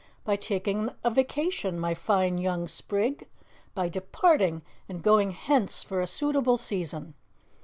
[0.23, 3.27] "By taking a vacation, my fine young sprig.
[3.75, 7.13] By departing and going hence for a suitable season.